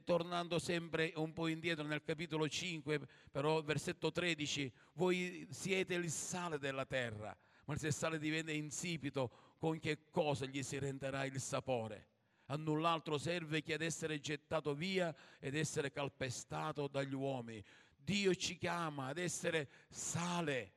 tornando 0.04 0.58
sempre 0.58 1.12
un 1.16 1.32
po' 1.32 1.48
indietro 1.48 1.84
nel 1.84 2.02
capitolo 2.02 2.48
5, 2.48 3.00
però 3.30 3.62
versetto 3.62 4.12
13, 4.12 4.72
voi 4.94 5.46
siete 5.50 5.94
il 5.94 6.10
sale 6.10 6.58
della 6.58 6.86
terra, 6.86 7.36
ma 7.64 7.76
se 7.76 7.88
il 7.88 7.92
sale 7.92 8.18
diventa 8.18 8.52
insipido, 8.52 9.56
con 9.58 9.78
che 9.78 10.08
cosa 10.10 10.46
gli 10.46 10.62
si 10.62 10.78
renderà 10.78 11.24
il 11.24 11.40
sapore? 11.40 12.08
A 12.46 12.56
null'altro 12.56 13.18
serve 13.18 13.62
che 13.62 13.74
ad 13.74 13.82
essere 13.82 14.20
gettato 14.20 14.74
via 14.74 15.14
ed 15.38 15.54
essere 15.54 15.90
calpestato 15.90 16.88
dagli 16.88 17.14
uomini. 17.14 17.62
Dio 17.96 18.34
ci 18.34 18.58
chiama 18.58 19.06
ad 19.06 19.18
essere 19.18 19.68
sale, 19.88 20.72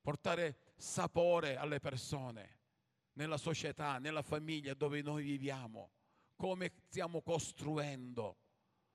portare 0.00 0.56
sapore 0.76 1.56
alle 1.56 1.80
persone 1.80 2.59
nella 3.20 3.36
società, 3.36 3.98
nella 3.98 4.22
famiglia 4.22 4.72
dove 4.72 5.02
noi 5.02 5.22
viviamo, 5.22 5.90
come 6.36 6.72
stiamo 6.88 7.20
costruendo 7.20 8.38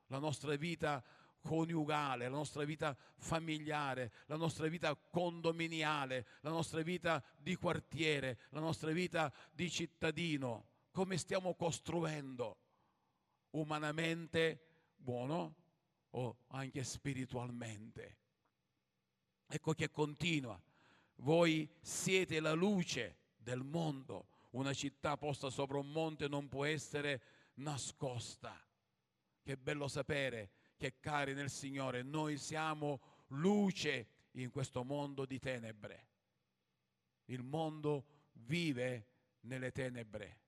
la 0.07 0.17
nostra 0.17 0.55
vita 0.55 1.03
coniugale, 1.41 2.27
la 2.27 2.35
nostra 2.35 2.63
vita 2.63 2.97
familiare, 3.17 4.11
la 4.25 4.35
nostra 4.35 4.67
vita 4.67 4.95
condominiale, 4.95 6.25
la 6.41 6.49
nostra 6.49 6.81
vita 6.81 7.23
di 7.37 7.55
quartiere, 7.55 8.39
la 8.49 8.59
nostra 8.59 8.91
vita 8.91 9.31
di 9.51 9.69
cittadino, 9.69 10.69
come 10.89 11.17
stiamo 11.17 11.53
costruendo? 11.53 12.57
Umanamente 13.51 14.93
buono 14.95 15.55
o 16.09 16.37
anche 16.47 16.83
spiritualmente. 16.83 18.17
Ecco 19.47 19.73
che 19.73 19.91
continua. 19.91 20.59
Voi 21.17 21.69
siete 21.79 22.39
la 22.39 22.53
luce 22.53 23.19
del 23.45 23.63
mondo. 23.63 24.27
Una 24.51 24.73
città 24.73 25.15
posta 25.17 25.51
sopra 25.51 25.77
un 25.77 25.91
monte 25.91 26.27
non 26.27 26.49
può 26.49 26.65
essere 26.65 27.21
nascosta. 27.55 28.59
Che 29.43 29.57
bello 29.57 29.87
sapere 29.87 30.49
che 30.75 30.99
cari 30.99 31.35
nel 31.35 31.51
Signore, 31.51 32.01
noi 32.01 32.37
siamo 32.37 32.99
luce 33.27 34.07
in 34.31 34.49
questo 34.49 34.83
mondo 34.83 35.25
di 35.25 35.37
tenebre. 35.37 36.07
Il 37.25 37.43
mondo 37.43 38.05
vive 38.33 39.07
nelle 39.41 39.71
tenebre, 39.71 40.39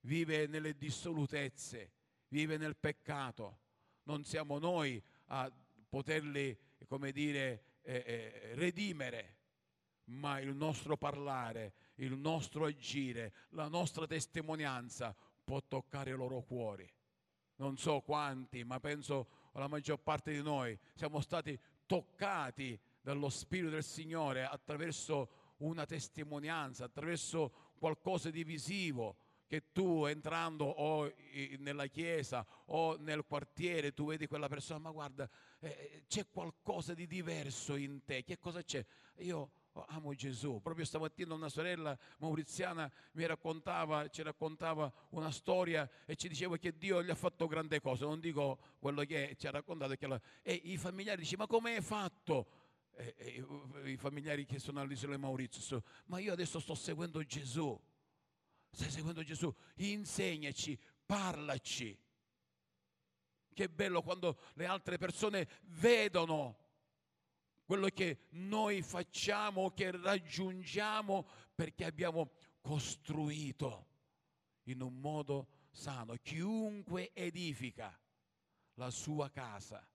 vive 0.00 0.46
nelle 0.46 0.76
dissolutezze, 0.76 1.92
vive 2.28 2.56
nel 2.56 2.76
peccato. 2.76 3.58
Non 4.04 4.24
siamo 4.24 4.58
noi 4.58 5.00
a 5.26 5.52
poterli, 5.88 6.58
come 6.86 7.12
dire, 7.12 7.64
eh, 7.82 8.02
eh, 8.06 8.54
redimere, 8.54 9.39
ma 10.04 10.40
il 10.40 10.54
nostro 10.54 10.96
parlare, 10.96 11.72
il 11.96 12.16
nostro 12.16 12.64
agire, 12.64 13.32
la 13.50 13.68
nostra 13.68 14.06
testimonianza 14.06 15.14
può 15.44 15.62
toccare 15.66 16.10
i 16.10 16.16
loro 16.16 16.42
cuori. 16.42 16.90
Non 17.56 17.76
so 17.76 18.00
quanti, 18.00 18.64
ma 18.64 18.80
penso 18.80 19.28
la 19.52 19.68
maggior 19.68 19.98
parte 19.98 20.32
di 20.32 20.42
noi 20.42 20.78
siamo 20.94 21.20
stati 21.20 21.58
toccati 21.86 22.78
dallo 23.00 23.28
Spirito 23.28 23.70
del 23.70 23.84
Signore 23.84 24.44
attraverso 24.44 25.54
una 25.58 25.84
testimonianza, 25.84 26.84
attraverso 26.84 27.72
qualcosa 27.78 28.30
di 28.30 28.44
visivo 28.44 29.16
che 29.50 29.72
tu 29.72 30.04
entrando 30.04 30.64
o 30.64 31.12
nella 31.58 31.88
chiesa 31.88 32.46
o 32.66 32.96
nel 32.96 33.24
quartiere 33.24 33.92
tu 33.92 34.06
vedi 34.06 34.28
quella 34.28 34.48
persona, 34.48 34.78
ma 34.78 34.90
guarda, 34.92 35.28
eh, 35.58 36.04
c'è 36.06 36.28
qualcosa 36.28 36.94
di 36.94 37.08
diverso 37.08 37.74
in 37.74 38.04
te, 38.04 38.22
che 38.22 38.38
cosa 38.38 38.62
c'è? 38.62 38.84
Io 39.16 39.50
Oh, 39.74 39.84
amo 39.88 40.14
Gesù. 40.14 40.60
Proprio 40.60 40.84
stamattina 40.84 41.32
una 41.32 41.48
sorella 41.48 41.96
mauriziana 42.18 42.90
mi 43.12 43.24
raccontava, 43.24 44.08
ci 44.08 44.22
raccontava 44.22 44.92
una 45.10 45.30
storia 45.30 45.88
e 46.06 46.16
ci 46.16 46.26
diceva 46.28 46.56
che 46.56 46.76
Dio 46.76 47.02
gli 47.04 47.10
ha 47.10 47.14
fatto 47.14 47.46
grande 47.46 47.80
cose. 47.80 48.04
Non 48.04 48.18
dico 48.18 48.58
quello 48.80 49.04
che 49.04 49.36
ci 49.38 49.46
ha 49.46 49.50
raccontato. 49.52 49.94
La... 50.08 50.20
E 50.42 50.54
i 50.54 50.76
familiari 50.76 51.22
dicono, 51.22 51.42
ma 51.42 51.46
come 51.46 51.76
hai 51.76 51.82
fatto? 51.82 52.48
E, 52.96 53.14
e, 53.16 53.90
I 53.90 53.96
familiari 53.96 54.44
che 54.44 54.58
sono 54.58 54.80
all'isola 54.80 55.14
di 55.14 55.20
Maurizio, 55.20 55.84
ma 56.06 56.18
io 56.18 56.32
adesso 56.32 56.58
sto 56.58 56.74
seguendo 56.74 57.22
Gesù. 57.24 57.78
Stai 58.72 58.90
seguendo 58.90 59.22
Gesù? 59.22 59.54
Insegnaci, 59.76 60.76
parlaci. 61.06 61.96
Che 63.52 63.68
bello 63.68 64.02
quando 64.02 64.38
le 64.54 64.66
altre 64.66 64.98
persone 64.98 65.48
vedono 65.62 66.69
quello 67.70 67.86
che 67.90 68.26
noi 68.30 68.82
facciamo, 68.82 69.70
che 69.70 69.92
raggiungiamo 69.92 71.24
perché 71.54 71.84
abbiamo 71.84 72.32
costruito 72.60 73.86
in 74.64 74.82
un 74.82 74.98
modo 74.98 75.46
sano. 75.70 76.16
Chiunque 76.16 77.12
edifica 77.12 77.96
la 78.74 78.90
sua 78.90 79.30
casa 79.30 79.88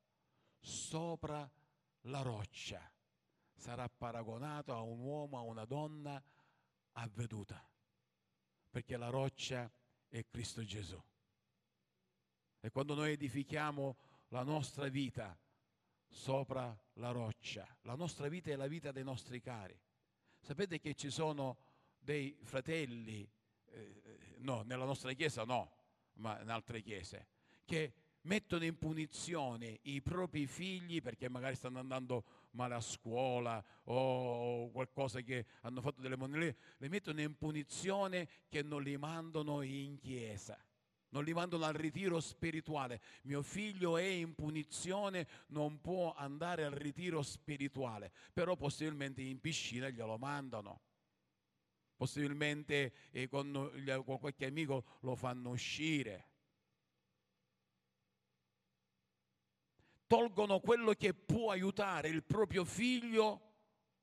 sopra 0.57 1.51
la 2.03 2.21
roccia 2.21 2.81
sarà 3.53 3.89
paragonato 3.89 4.71
a 4.71 4.79
un 4.79 4.99
uomo, 5.01 5.37
a 5.37 5.41
una 5.41 5.65
donna 5.65 6.23
avveduta, 6.93 7.61
perché 8.69 8.95
la 8.95 9.09
roccia 9.09 9.69
è 10.07 10.25
Cristo 10.25 10.63
Gesù. 10.63 11.03
E 12.61 12.71
quando 12.71 12.93
noi 12.95 13.11
edifichiamo 13.11 13.97
la 14.29 14.43
nostra 14.43 14.87
vita 14.87 15.37
sopra 16.15 16.75
la 16.93 17.11
roccia. 17.11 17.67
La 17.81 17.95
nostra 17.95 18.29
vita 18.29 18.49
è 18.49 18.55
la 18.55 18.67
vita 18.67 18.91
dei 18.91 19.03
nostri 19.03 19.41
cari. 19.41 19.77
Sapete 20.39 20.79
che 20.79 20.95
ci 20.95 21.09
sono 21.09 21.57
dei 21.99 22.37
fratelli, 22.41 23.29
eh, 23.65 24.01
no, 24.37 24.61
nella 24.61 24.85
nostra 24.85 25.11
chiesa 25.13 25.43
no, 25.43 25.75
ma 26.13 26.39
in 26.41 26.49
altre 26.49 26.81
chiese, 26.81 27.27
che 27.65 27.93
mettono 28.21 28.63
in 28.63 28.77
punizione 28.77 29.79
i 29.83 30.01
propri 30.01 30.47
figli 30.47 31.01
perché 31.01 31.29
magari 31.29 31.55
stanno 31.55 31.79
andando 31.79 32.23
male 32.51 32.75
a 32.75 32.81
scuola 32.81 33.63
o 33.83 34.71
qualcosa 34.71 35.19
che 35.21 35.45
hanno 35.61 35.81
fatto 35.81 36.01
delle 36.01 36.15
monete, 36.15 36.57
le 36.77 36.87
mettono 36.87 37.19
in 37.21 37.35
punizione 37.35 38.27
che 38.47 38.63
non 38.63 38.81
li 38.81 38.97
mandano 38.97 39.61
in 39.61 39.97
chiesa 39.97 40.57
non 41.15 41.23
li 41.23 41.33
mandano 41.33 41.63
al 41.63 41.73
ritiro 41.73 42.19
spirituale. 42.19 42.99
Mio 43.21 43.41
figlio 43.41 43.95
è 43.95 44.03
in 44.03 44.35
punizione, 44.35 45.27
non 45.47 45.79
può 45.79 46.13
andare 46.13 46.65
al 46.65 46.73
ritiro 46.73 47.21
spirituale, 47.21 48.11
però 48.33 48.57
possibilmente 48.57 49.21
in 49.21 49.39
piscina 49.39 49.87
glielo 49.87 50.17
mandano. 50.17 50.81
Possibilmente 51.95 52.93
eh, 53.11 53.29
con, 53.29 53.71
con 54.03 54.19
qualche 54.19 54.45
amico 54.45 54.83
lo 55.01 55.15
fanno 55.15 55.51
uscire. 55.51 56.27
Tolgono 60.07 60.59
quello 60.59 60.91
che 60.91 61.13
può 61.13 61.49
aiutare 61.49 62.09
il 62.09 62.23
proprio 62.25 62.65
figlio 62.65 63.53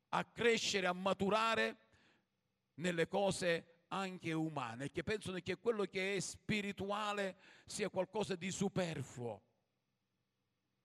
a 0.08 0.24
crescere, 0.24 0.86
a 0.86 0.94
maturare 0.94 1.76
nelle 2.76 3.06
cose 3.06 3.71
anche 3.92 4.32
umane, 4.32 4.90
che 4.90 5.02
pensano 5.02 5.38
che 5.40 5.58
quello 5.58 5.84
che 5.84 6.16
è 6.16 6.20
spirituale 6.20 7.36
sia 7.66 7.90
qualcosa 7.90 8.34
di 8.34 8.50
superfluo. 8.50 9.42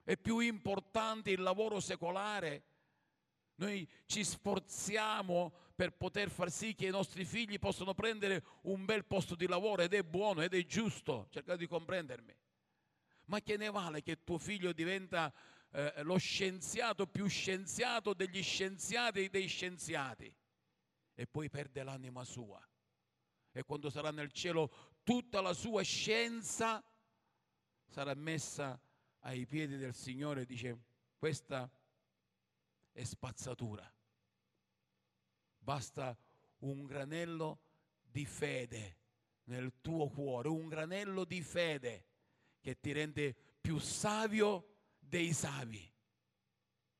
È 0.03 0.17
più 0.17 0.39
importante 0.39 1.31
il 1.31 1.41
lavoro 1.41 1.79
secolare. 1.79 2.63
Noi 3.55 3.87
ci 4.05 4.23
sforziamo 4.23 5.53
per 5.73 5.93
poter 5.93 6.29
far 6.29 6.51
sì 6.51 6.75
che 6.75 6.87
i 6.87 6.91
nostri 6.91 7.23
figli 7.23 7.59
possano 7.59 7.93
prendere 7.93 8.43
un 8.63 8.85
bel 8.85 9.05
posto 9.05 9.35
di 9.35 9.47
lavoro 9.47 9.81
ed 9.81 9.93
è 9.93 10.03
buono 10.03 10.41
ed 10.41 10.53
è 10.53 10.65
giusto, 10.65 11.27
cercate 11.29 11.57
di 11.57 11.67
comprendermi. 11.67 12.35
Ma 13.25 13.41
che 13.41 13.57
ne 13.57 13.69
vale 13.69 14.01
che 14.01 14.23
tuo 14.23 14.37
figlio 14.37 14.73
diventa 14.73 15.33
eh, 15.71 16.03
lo 16.03 16.17
scienziato 16.17 17.07
più 17.07 17.27
scienziato 17.27 18.13
degli 18.13 18.41
scienziati 18.41 19.29
dei 19.29 19.47
scienziati 19.47 20.33
e 21.13 21.27
poi 21.27 21.49
perde 21.49 21.83
l'anima 21.83 22.23
sua? 22.23 22.61
E 23.59 23.63
quando 23.63 23.89
sarà 23.89 24.11
nel 24.11 24.31
cielo 24.31 24.99
tutta 25.03 25.41
la 25.41 25.53
sua 25.53 25.81
scienza 25.81 26.83
sarà 27.87 28.13
messa 28.13 28.79
ai 29.21 29.47
piedi 29.47 29.77
del 29.77 29.95
Signore 29.95 30.45
dice 30.45 30.77
questa 31.17 31.69
è 32.91 33.03
spazzatura. 33.03 33.91
Basta 35.57 36.17
un 36.59 36.85
granello 36.85 37.61
di 38.01 38.25
fede 38.25 38.97
nel 39.45 39.81
tuo 39.81 40.07
cuore, 40.07 40.49
un 40.49 40.67
granello 40.67 41.25
di 41.25 41.41
fede 41.41 42.05
che 42.59 42.79
ti 42.79 42.91
rende 42.91 43.35
più 43.59 43.79
savio 43.79 44.75
dei 44.99 45.33
savi. 45.33 45.91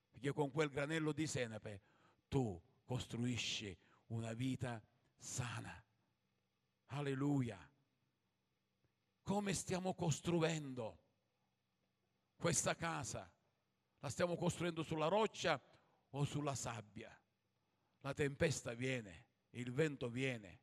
Perché 0.10 0.34
con 0.34 0.50
quel 0.50 0.70
granello 0.70 1.12
di 1.12 1.28
senape 1.28 1.82
tu 2.28 2.60
costruisci 2.84 3.78
una 4.08 4.34
vita 4.34 4.82
sana. 5.17 5.82
Alleluia. 6.88 7.58
Come 9.23 9.54
stiamo 9.54 9.93
costruendo 9.93 11.04
questa 12.36 12.76
casa? 12.76 13.30
La 14.00 14.10
stiamo 14.10 14.38
costruendo 14.38 14.84
sulla 14.84 15.08
roccia 15.08 15.62
o 16.12 16.23
sulla 16.23 16.56
sabbia? 16.56 17.13
La 18.00 18.13
tempesta 18.13 18.73
viene, 18.73 19.26
il 19.52 19.71
vento 19.73 20.10
viene. 20.10 20.62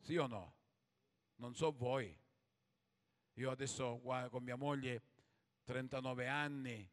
Sì 0.00 0.16
o 0.16 0.26
no? 0.26 0.56
Non 1.36 1.54
so 1.54 1.70
voi. 1.72 2.18
Io 3.34 3.50
adesso 3.50 3.98
qua 3.98 4.28
con 4.30 4.42
mia 4.42 4.56
moglie 4.56 5.02
39 5.64 6.26
anni, 6.26 6.90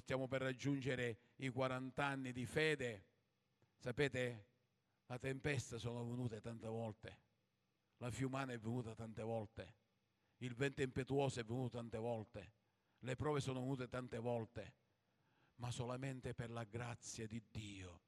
stiamo 0.00 0.26
per 0.26 0.42
raggiungere 0.42 1.20
i 1.36 1.48
40 1.48 2.04
anni 2.04 2.32
di 2.32 2.44
fede. 2.44 3.06
Sapete, 3.78 4.48
la 5.10 5.18
tempesta 5.18 5.76
sono 5.76 6.04
venute 6.04 6.40
tante 6.40 6.68
volte, 6.68 7.18
la 7.96 8.12
fiumana 8.12 8.52
è 8.52 8.58
venuta 8.60 8.94
tante 8.94 9.22
volte, 9.22 9.74
il 10.38 10.54
vento 10.54 10.82
impetuoso 10.82 11.40
è 11.40 11.44
venuto 11.44 11.78
tante 11.78 11.98
volte, 11.98 12.52
le 13.00 13.16
prove 13.16 13.40
sono 13.40 13.58
venute 13.58 13.88
tante 13.88 14.18
volte, 14.18 14.74
ma 15.56 15.72
solamente 15.72 16.32
per 16.32 16.50
la 16.50 16.62
grazia 16.62 17.26
di 17.26 17.42
Dio, 17.50 18.02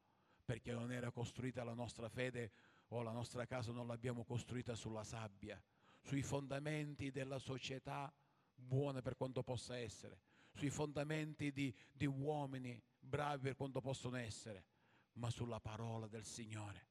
perché 0.45 0.73
non 0.73 0.93
era 0.93 1.11
costruita 1.11 1.65
la 1.65 1.75
nostra 1.75 2.09
fede 2.09 2.53
o 2.91 3.03
la 3.03 3.11
nostra 3.11 3.47
casa 3.47 3.73
non 3.73 3.89
l'abbiamo 3.89 4.23
costruita 4.23 4.77
sulla 4.77 5.03
sabbia, 5.03 5.61
sui 6.03 6.23
fondamenti 6.23 7.11
della 7.11 7.41
società 7.41 8.15
buona 8.55 9.03
per 9.03 9.17
quanto 9.17 9.43
possa 9.43 9.77
essere, 9.77 10.21
sui 10.53 10.71
fondamenti 10.71 11.51
di, 11.51 11.75
di 11.91 12.07
uomini 12.07 12.81
bravi 12.97 13.43
per 13.43 13.57
quanto 13.57 13.81
possono 13.81 14.19
essere, 14.19 14.67
ma 15.15 15.31
sulla 15.31 15.59
parola 15.59 16.07
del 16.07 16.25
Signore 16.25 16.91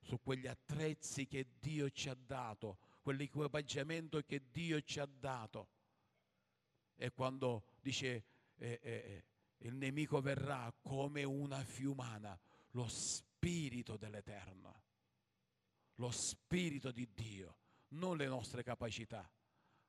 su 0.00 0.20
quegli 0.20 0.46
attrezzi 0.46 1.26
che 1.26 1.46
Dio 1.58 1.90
ci 1.90 2.08
ha 2.08 2.14
dato, 2.14 2.78
quell'equipaggiamento 3.02 4.22
che 4.22 4.50
Dio 4.50 4.80
ci 4.82 5.00
ha 5.00 5.06
dato. 5.06 5.68
E 6.96 7.10
quando 7.12 7.64
dice 7.80 8.24
eh, 8.56 8.78
eh, 8.82 9.24
il 9.58 9.74
nemico 9.74 10.20
verrà 10.20 10.72
come 10.82 11.24
una 11.24 11.62
fiumana, 11.64 12.38
lo 12.72 12.88
spirito 12.88 13.96
dell'Eterno, 13.96 14.82
lo 15.94 16.10
spirito 16.10 16.90
di 16.90 17.08
Dio, 17.12 17.56
non 17.88 18.16
le 18.16 18.26
nostre 18.26 18.62
capacità, 18.62 19.28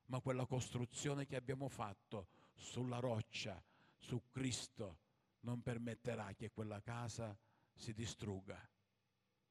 ma 0.06 0.20
quella 0.20 0.46
costruzione 0.46 1.26
che 1.26 1.36
abbiamo 1.36 1.68
fatto 1.68 2.28
sulla 2.54 2.98
roccia, 2.98 3.62
su 3.96 4.22
Cristo, 4.30 4.98
non 5.40 5.62
permetterà 5.62 6.32
che 6.34 6.50
quella 6.50 6.80
casa 6.80 7.36
si 7.74 7.92
distrugga, 7.92 8.68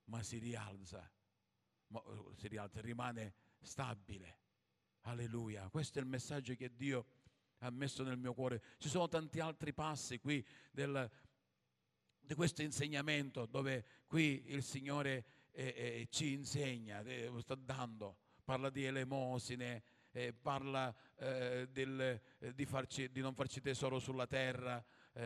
ma 0.06 0.22
si 0.24 0.38
rialza, 0.38 1.10
ma, 1.88 2.02
eh, 2.02 2.36
si 2.36 2.48
rialza, 2.48 2.82
rimane 2.82 3.34
stabile. 3.60 4.40
Alleluia. 5.06 5.68
Questo 5.70 5.98
è 5.98 6.02
il 6.02 6.08
messaggio 6.08 6.54
che 6.54 6.76
Dio 6.76 7.06
ha 7.60 7.70
messo 7.72 8.04
nel 8.04 8.18
mio 8.18 8.34
cuore. 8.34 8.62
Ci 8.78 8.90
sono 8.90 9.08
tanti 9.08 9.40
altri 9.40 9.74
passi 9.74 10.20
qui 10.20 10.46
del, 10.72 11.10
di 12.20 12.34
questo 12.36 12.62
insegnamento 12.62 13.46
dove 13.46 13.86
qui 14.08 14.44
il 14.48 14.64
Signore 14.64 15.26
eh, 15.52 15.74
eh, 15.76 16.08
ci 16.10 16.34
insegna, 16.34 17.02
eh, 17.02 17.32
sta 17.40 17.56
dando, 17.56 18.18
parla 18.44 18.70
di 18.70 18.86
elemosine, 18.86 19.84
eh, 20.12 20.34
parla 20.34 20.94
eh, 21.16 21.68
del, 21.70 22.22
di, 22.54 22.66
farci, 22.66 23.12
di, 23.12 23.22
non 23.22 23.34
farci 23.34 23.62
tesoro 23.62 24.00
sulla 24.00 24.28
terra, 24.28 24.84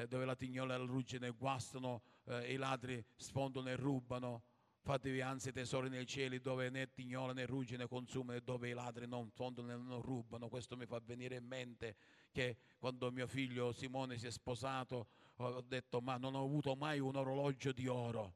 dove 0.08 0.26
la 0.26 0.36
tignola 0.36 0.74
e 0.74 0.78
la 0.80 0.86
ruggine 0.86 1.30
guastano, 1.30 2.02
i 2.48 2.56
ladri 2.56 3.06
sfondono 3.16 3.70
e 3.70 3.76
rubano. 3.76 4.44
Fatevi 4.86 5.20
anzi 5.20 5.52
tesori 5.52 5.90
nei 5.90 6.06
cieli 6.06 6.40
dove 6.40 6.70
né 6.70 6.94
tignola 6.94 7.34
né 7.34 7.48
ruggine 7.48 7.88
consumano 7.88 8.38
e 8.38 8.42
dove 8.42 8.70
i 8.70 8.74
ladri 8.74 9.08
non 9.08 9.32
fondano 9.32 9.72
e 9.72 9.76
non 9.76 10.00
rubano. 10.00 10.48
Questo 10.48 10.78
mi 10.78 10.86
fa 10.86 11.02
venire 11.04 11.38
in 11.38 11.44
mente 11.44 11.96
che 12.32 12.58
quando 12.78 13.12
mio 13.12 13.26
figlio 13.26 13.72
Simone 13.72 14.20
si 14.20 14.28
è 14.28 14.30
sposato 14.30 15.08
ho 15.38 15.62
detto 15.62 16.02
ma 16.02 16.18
non 16.18 16.36
ho 16.36 16.44
avuto 16.44 16.76
mai 16.76 17.00
un 17.00 17.16
orologio 17.16 17.72
di 17.72 17.88
oro. 17.88 18.36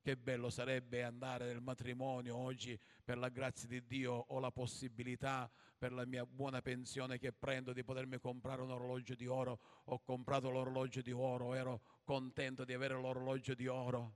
Che 0.00 0.16
bello 0.16 0.48
sarebbe 0.48 1.02
andare 1.02 1.44
nel 1.44 1.60
matrimonio 1.60 2.34
oggi, 2.34 2.80
per 3.04 3.18
la 3.18 3.28
grazia 3.28 3.68
di 3.68 3.84
Dio 3.84 4.24
ho 4.28 4.38
la 4.38 4.50
possibilità, 4.50 5.50
per 5.76 5.92
la 5.92 6.06
mia 6.06 6.24
buona 6.24 6.62
pensione 6.62 7.18
che 7.18 7.34
prendo, 7.34 7.74
di 7.74 7.84
potermi 7.84 8.18
comprare 8.18 8.62
un 8.62 8.70
orologio 8.70 9.14
di 9.14 9.26
oro. 9.26 9.58
Ho 9.84 10.00
comprato 10.00 10.48
l'orologio 10.48 11.02
di 11.02 11.12
oro, 11.12 11.52
ero 11.52 11.82
contento 12.04 12.64
di 12.64 12.72
avere 12.72 12.94
l'orologio 12.94 13.52
di 13.52 13.66
oro. 13.66 14.14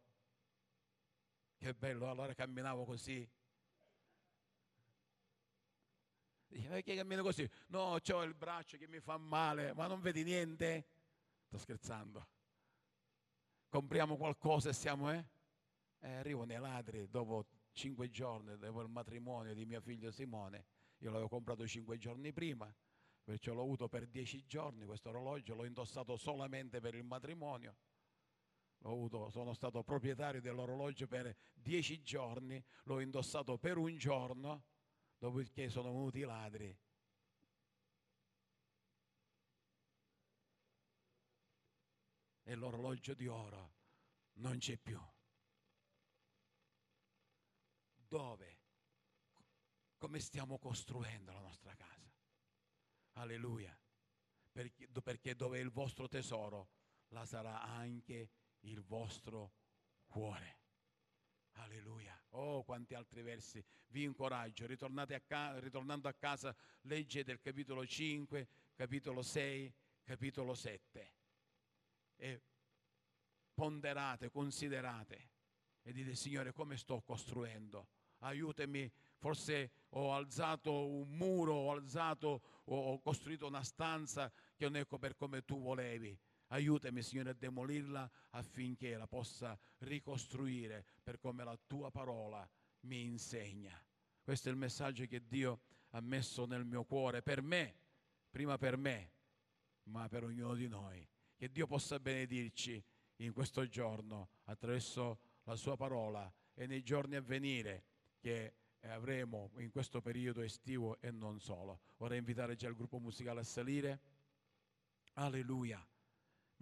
Che 1.56 1.74
bello, 1.74 2.10
allora 2.10 2.34
camminavo 2.34 2.84
così. 2.84 3.28
Dice, 6.54 6.68
perché 6.68 6.94
cammino 6.94 7.22
così? 7.22 7.48
No, 7.68 7.98
ho 8.00 8.22
il 8.22 8.34
braccio 8.34 8.76
che 8.78 8.86
mi 8.86 9.00
fa 9.00 9.16
male, 9.16 9.74
ma 9.74 9.86
non 9.86 10.00
vedi 10.00 10.22
niente? 10.22 10.86
Sto 11.46 11.58
scherzando. 11.58 12.28
Compriamo 13.68 14.16
qualcosa 14.16 14.68
e 14.68 14.72
siamo, 14.72 15.10
eh? 15.10 15.24
eh 15.98 16.14
arrivano 16.14 16.52
i 16.52 16.58
ladri 16.58 17.08
dopo 17.08 17.46
cinque 17.72 18.08
giorni, 18.08 18.56
dopo 18.56 18.82
il 18.82 18.88
matrimonio 18.88 19.52
di 19.52 19.64
mio 19.64 19.80
figlio 19.80 20.12
Simone. 20.12 20.66
Io 20.98 21.10
l'avevo 21.10 21.28
comprato 21.28 21.66
cinque 21.66 21.98
giorni 21.98 22.32
prima, 22.32 22.72
perciò 23.24 23.52
l'ho 23.52 23.62
avuto 23.62 23.88
per 23.88 24.06
dieci 24.06 24.44
giorni 24.46 24.84
questo 24.84 25.08
orologio, 25.08 25.54
l'ho 25.54 25.64
indossato 25.64 26.16
solamente 26.16 26.80
per 26.80 26.94
il 26.94 27.02
matrimonio 27.02 27.74
avuto, 28.90 29.30
sono 29.30 29.54
stato 29.54 29.82
proprietario 29.82 30.40
dell'orologio 30.40 31.06
per 31.06 31.34
dieci 31.54 32.02
giorni, 32.02 32.62
l'ho 32.84 33.00
indossato 33.00 33.58
per 33.58 33.78
un 33.78 33.96
giorno, 33.96 34.64
dopodiché 35.18 35.68
sono 35.68 35.92
venuti 35.92 36.18
i 36.18 36.24
ladri. 36.24 36.78
E 42.46 42.54
l'orologio 42.54 43.14
di 43.14 43.26
oro 43.26 43.72
non 44.34 44.58
c'è 44.58 44.76
più. 44.76 45.00
Dove? 47.94 48.58
Come 49.96 50.20
stiamo 50.20 50.58
costruendo 50.58 51.32
la 51.32 51.40
nostra 51.40 51.74
casa? 51.74 52.12
Alleluia. 53.12 53.76
Perché, 54.52 54.88
perché 55.02 55.34
dove 55.34 55.58
è 55.58 55.62
il 55.62 55.70
vostro 55.70 56.06
tesoro, 56.06 56.68
la 57.08 57.24
sarà 57.24 57.62
anche 57.62 58.30
il 58.64 58.82
vostro 58.82 59.52
cuore. 60.06 60.58
Alleluia. 61.52 62.20
Oh, 62.30 62.64
quanti 62.64 62.94
altri 62.94 63.22
versi. 63.22 63.64
Vi 63.88 64.02
incoraggio. 64.02 64.64
A 64.66 65.20
ca- 65.20 65.58
ritornando 65.58 66.08
a 66.08 66.12
casa, 66.12 66.54
leggete 66.82 67.32
il 67.32 67.40
capitolo 67.40 67.86
5, 67.86 68.48
capitolo 68.74 69.22
6, 69.22 69.72
capitolo 70.02 70.54
7. 70.54 71.12
E 72.16 72.42
ponderate, 73.54 74.30
considerate 74.30 75.32
e 75.86 75.92
dite, 75.92 76.14
Signore, 76.14 76.52
come 76.52 76.78
sto 76.78 77.02
costruendo? 77.02 77.88
Aiutami, 78.20 78.90
forse 79.18 79.70
ho 79.90 80.14
alzato 80.14 80.88
un 80.88 81.10
muro, 81.10 81.52
ho 81.52 81.72
alzato, 81.72 82.62
ho 82.64 82.98
costruito 83.00 83.46
una 83.46 83.62
stanza 83.62 84.32
che 84.56 84.64
non 84.64 84.76
è 84.76 84.86
per 84.86 85.14
come 85.14 85.44
tu 85.44 85.60
volevi 85.60 86.18
Aiutami, 86.48 87.02
Signore, 87.02 87.30
a 87.30 87.34
demolirla 87.34 88.10
affinché 88.30 88.96
la 88.96 89.06
possa 89.06 89.58
ricostruire 89.78 90.84
per 91.02 91.18
come 91.18 91.44
la 91.44 91.58
tua 91.66 91.90
parola 91.90 92.48
mi 92.80 93.02
insegna. 93.04 93.82
Questo 94.22 94.48
è 94.48 94.52
il 94.52 94.58
messaggio 94.58 95.04
che 95.06 95.26
Dio 95.26 95.60
ha 95.90 96.00
messo 96.00 96.46
nel 96.46 96.64
mio 96.64 96.84
cuore 96.84 97.22
per 97.22 97.42
me, 97.42 97.74
prima 98.30 98.56
per 98.58 98.76
me, 98.76 99.10
ma 99.84 100.08
per 100.08 100.24
ognuno 100.24 100.54
di 100.54 100.68
noi. 100.68 101.06
Che 101.36 101.50
Dio 101.50 101.66
possa 101.66 101.98
benedirci 101.98 102.82
in 103.16 103.32
questo 103.32 103.66
giorno 103.68 104.28
attraverso 104.44 105.20
la 105.44 105.56
sua 105.56 105.76
parola 105.76 106.32
e 106.54 106.66
nei 106.66 106.82
giorni 106.82 107.16
a 107.16 107.20
venire 107.20 107.84
che 108.18 108.54
avremo 108.80 109.50
in 109.58 109.70
questo 109.70 110.00
periodo 110.00 110.42
estivo 110.42 111.00
e 111.00 111.10
non 111.10 111.40
solo. 111.40 111.80
Vorrei 111.96 112.18
invitare 112.18 112.56
già 112.56 112.68
il 112.68 112.74
gruppo 112.74 112.98
musicale 112.98 113.40
a 113.40 113.44
salire. 113.44 114.00
Alleluia. 115.14 115.84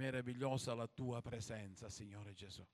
Meravigliosa 0.02 0.74
la 0.74 0.88
tua 0.88 1.22
presenza, 1.22 1.88
Signore 1.88 2.32
Gesù. 2.32 2.66